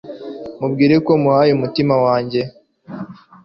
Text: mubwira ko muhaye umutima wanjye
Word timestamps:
mubwira 0.59 0.95
ko 1.05 1.11
muhaye 1.21 1.51
umutima 1.53 1.95
wanjye 2.05 2.41